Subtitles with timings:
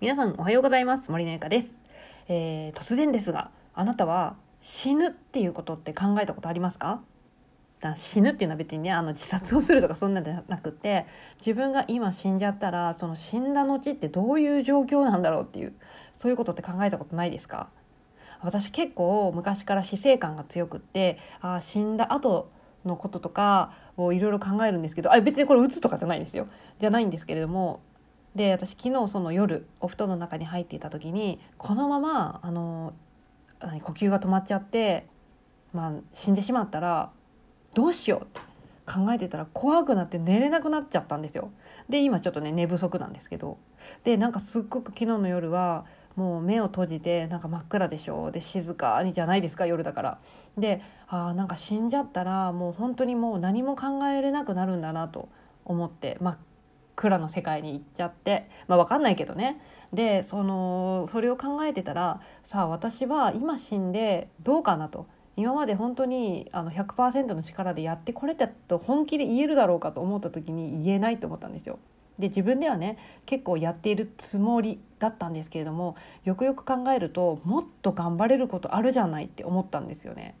[0.00, 1.10] 皆さんおはようございます。
[1.10, 1.76] 森のゆかです、
[2.26, 7.02] えー、突然ですがあなたは死ぬっていうことって考えたことありますか？
[7.98, 11.04] 死ぬっていうのは別にねあの自殺をするとかそんなんじゃなくて
[11.38, 15.74] 自分が今死んじゃったらその死んだ後ってどういう状況なんだろうっていう
[16.14, 17.68] そういうことって考えたことないですか？
[18.40, 22.50] 私結構昔から死生観が強くってあ死んだ後
[22.86, 26.46] のこととかをいろいろ考えるんですけどあ別にこれ打つとかじゃないんですよ。
[26.78, 27.82] じゃないんですけれども
[28.34, 32.92] で私昨日その夜お布団の中に入っていた時にこのままあの
[33.82, 35.06] 呼吸が止まっちゃって、
[35.72, 37.10] まあ、死んでしまったら
[37.74, 38.40] どうしようって
[38.86, 41.52] 考えてたら怖くなって寝れなくなっちゃったんですよ。
[41.88, 43.58] で今ちょっとね寝不足なんですけど
[44.02, 45.84] でなんかすっごく昨日の夜は
[46.16, 50.18] もう目を閉じてなんか真っ暗でしょで静かにじゃないですか夜だから。
[50.58, 55.28] であなんか死んじゃったらもう本当にもう何も考えれなくなるんだなと
[55.64, 56.38] 思って真っ
[57.00, 59.58] 蔵の世界に行っちゃってまあ分かんないけどね
[59.92, 71.78] でそのそれを考えてたらさあ私は今死んでどうかなと今まで本当にあの100%の力でやってこれたと本気で言えるだろうかと思った時に言えないと思ったんですよ。
[72.18, 80.34] で自分ではね結構やっているつもりだったんですけれどもよくよく考えるともっと頑張れることあるじゃないって思ったんですよね。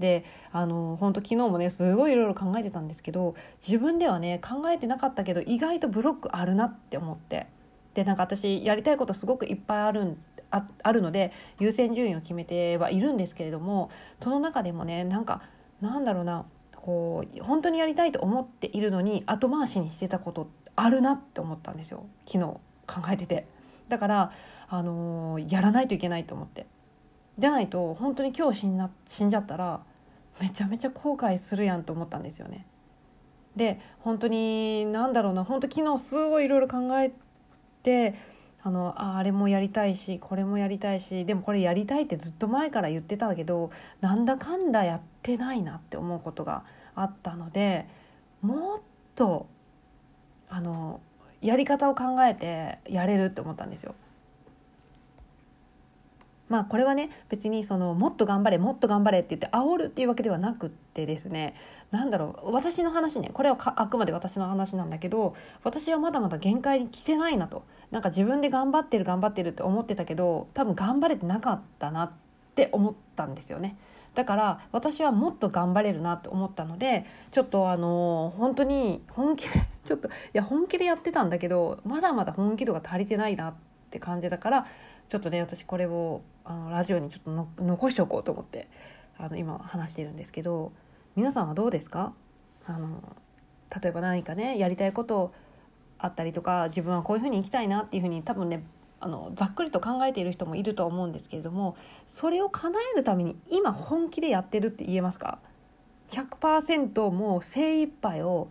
[0.00, 7.46] であの本当昨日もねすごいいろいろ考えてたんですけど自分ではね考えてなかったけど意外とブロックあるなって思って
[7.94, 10.18] でなんか私やりたいことすごくいっぱいあるん
[10.50, 15.42] ああるので優先順位を決めてはいるんですけれどもその中でもねなんか
[15.80, 22.44] なんだろうなこう本当にやりたいと思っているのに後回しにしてたことあるなって思ったんですよ昨日
[22.86, 23.46] 考えてて。
[23.90, 24.32] だから、
[24.68, 26.66] あのー、やらないといけないと思って。
[27.38, 29.80] でないと本当に今日死んな死んじゃったら
[30.40, 32.66] めちゃめちゃ後悔するやんと思ったんですよね。
[33.56, 37.12] で本当に何だろうな本当昨日すごいいろいろ考え
[37.82, 38.14] て
[38.62, 43.70] あのああれもやりたいしこれもやりたいしでもこれやりたいってずっと前から言ってたんだけど
[44.00, 46.64] なんだかんだやってないなって思うことが
[46.94, 47.86] あったので
[48.42, 48.80] もっ
[49.14, 49.46] と
[50.48, 51.00] あの
[51.40, 53.94] やり方を考えてやれるって思ったんですよ。
[56.50, 61.54] まあこれはね別にそのもっと頑張れもっと頑張れって言って煽るっていうわけではなくってですね
[61.92, 72.12] 何だろう私の話ねこれはあくまで私の話なんだけど私はまだまだ限界に来てないなとなんか自分で頑張ってる頑張ってるって思ってたけど多分頑張れてなかったなっ
[72.56, 73.76] て思ったんですよね。
[74.14, 79.50] だから私はもっと頑張れるなと思ったのでちょっとあの本当に本気で
[79.84, 83.54] ちょっといや本気でやってたんだけどまだまだ本気度が足りてないな
[83.90, 84.66] って感じだから
[85.08, 88.68] ちょっとね私これをあのラジオにちょっとの残しておこうと思って
[89.18, 90.70] あの今話してるんですけど
[91.16, 92.12] 皆さんはどうですか？
[92.66, 93.02] あの
[93.82, 95.32] 例えば何かねやりたいこと
[95.98, 98.62] あったりとか自分はこういうふうに生きたいなっていうふうに多分ね
[99.00, 105.40] あのざっくりと考えている人もいると思うんですけれどもそれを叶えるために今本気でやってるって言えますか
[106.10, 108.48] ？100%もう精一杯を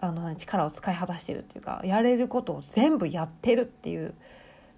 [0.00, 4.14] あの力を使い果たしてるっていうかやれることを全部やってるっていう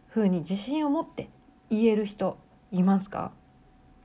[0.09, 1.28] ふうに自信を持って
[1.71, 2.39] 言える人
[2.72, 3.33] いますか？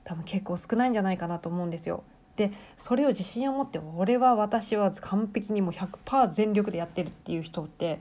[0.03, 2.03] 多分結構少ないんじゃないかなと思うんですよ。
[2.35, 7.99] でそれを自信を持って俺は私は完璧にもう100%全力でやってるっていう人って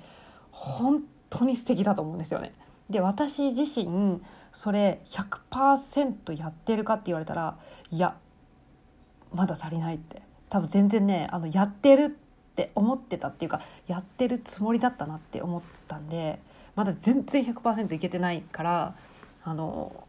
[0.53, 2.53] 本当に素敵だと思うんですよね。
[2.89, 4.21] で私自身
[4.53, 7.57] それ100%やってるかって言われたら
[7.91, 8.17] いや
[9.33, 16.41] まだ足りないって多分全然ねあのやってるって思ってたっていうかやってるつもりだったなって思ったんで
[16.81, 18.95] まだ全然100%いけてないから
[19.45, 20.09] あの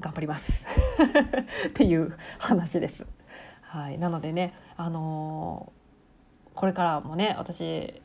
[0.00, 0.66] 頑張ります
[1.70, 3.06] っていう話です。
[3.60, 5.72] はい、なのでね、あの
[6.56, 8.02] これからもね私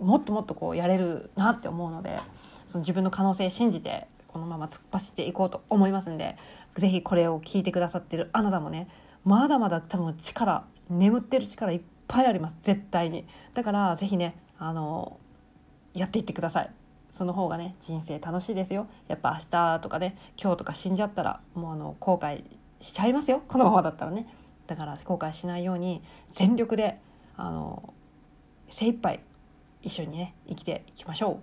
[0.00, 2.18] もっともっとこうやれるなって思うので
[2.64, 6.36] その自分の可能性信じてこのまま突っ走っていこうと思いますんで
[6.74, 8.88] 是非これを聞いてくださってるあなたもね
[9.22, 13.24] まだまだ多分力眠ってる力いっぱいあります絶対に
[13.54, 15.20] だから是非ねあの
[15.94, 16.70] やっていってください
[17.10, 22.44] その方がね人生楽しいですよやっぱ明日とかね今日とか死んじゃったらもうあの後悔
[22.80, 24.26] しちゃいますよこのままだったらね
[24.66, 26.98] だから後悔しないように全力で
[27.36, 27.94] あの
[28.68, 29.20] 精一杯
[29.82, 31.36] 一緒にね生きていきましょう。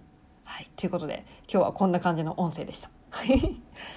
[0.43, 2.89] はい、ということで今日はこんな感じの音声でした。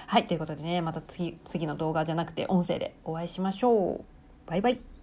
[0.06, 4.04] はい、ということでねまた次次の動画じゃなくて音声でお会いしましょう。
[4.48, 4.95] バイバイ。